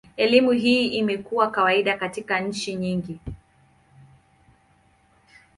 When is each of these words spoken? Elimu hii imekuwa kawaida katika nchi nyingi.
Elimu 0.17 0.51
hii 0.51 0.87
imekuwa 0.87 1.51
kawaida 1.51 1.97
katika 1.97 2.39
nchi 2.39 2.75
nyingi. 2.75 3.19